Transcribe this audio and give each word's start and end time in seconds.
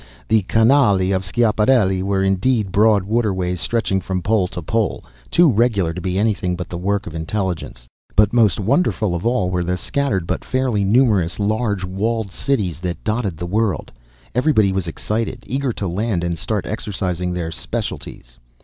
The 0.29 0.41
canali 0.41 1.15
of 1.15 1.23
Schiaparelli 1.23 2.01
were 2.01 2.23
indeed 2.23 2.71
broad 2.71 3.03
waterways 3.03 3.61
stretching 3.61 4.01
from 4.01 4.23
pole 4.23 4.47
to 4.47 4.63
pole, 4.63 5.05
too 5.29 5.47
regular 5.51 5.93
to 5.93 6.01
be 6.01 6.17
anything 6.17 6.55
but 6.55 6.69
the 6.69 6.77
work 6.79 7.05
of 7.05 7.13
intelligence. 7.13 7.85
But 8.15 8.33
most 8.33 8.59
wonderful 8.59 9.13
of 9.13 9.27
all 9.27 9.51
were 9.51 9.63
the 9.63 9.77
scattered, 9.77 10.25
but 10.25 10.43
fairly 10.43 10.83
numerous 10.83 11.37
large, 11.37 11.85
walled 11.85 12.31
cities 12.31 12.79
that 12.79 13.03
dotted 13.03 13.37
the 13.37 13.45
world. 13.45 13.91
Everybody 14.33 14.71
was 14.71 14.87
excited, 14.87 15.43
eager 15.45 15.71
to 15.73 15.87
land 15.87 16.23
and 16.23 16.35
start 16.35 16.65
exercising 16.65 17.33
their 17.33 17.51
specialties. 17.51 18.39